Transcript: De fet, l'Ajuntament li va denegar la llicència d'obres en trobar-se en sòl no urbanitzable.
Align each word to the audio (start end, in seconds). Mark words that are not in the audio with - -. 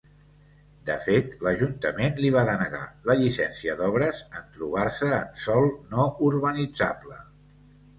De 0.87 0.95
fet, 1.07 1.35
l'Ajuntament 1.47 2.17
li 2.25 2.33
va 2.37 2.47
denegar 2.49 2.81
la 3.11 3.19
llicència 3.21 3.77
d'obres 3.83 4.25
en 4.41 4.51
trobar-se 4.59 5.15
en 5.23 5.41
sòl 5.47 5.73
no 5.97 6.13
urbanitzable. 6.33 7.25